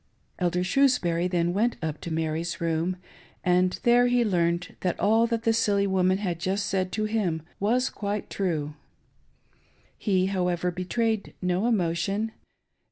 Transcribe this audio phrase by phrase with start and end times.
[0.39, 2.97] Elder Shrewsbury then went up to Mar/s room,
[3.43, 7.43] and there he learned that all that the silly woman had just said to him
[7.59, 8.73] was quite true.
[9.99, 12.31] He, however, betrayed no emotion.